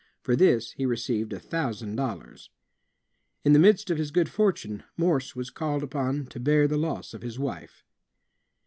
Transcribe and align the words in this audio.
For 0.23 0.35
this 0.35 0.71
he 0.71 0.87
received 0.87 1.31
a 1.31 1.39
thousand 1.39 1.95
dollars. 1.95 2.49
In 3.45 3.53
the 3.53 3.59
midst 3.59 3.91
of 3.91 3.99
his 3.99 4.09
good 4.09 4.29
fortime, 4.29 4.81
Morse 4.97 5.35
was 5.35 5.51
called 5.51 5.83
upon 5.83 6.25
to 6.31 6.39
bear 6.39 6.67
the 6.67 6.75
loss 6.75 7.13
of 7.13 7.21
his 7.21 7.37
wife. 7.37 7.83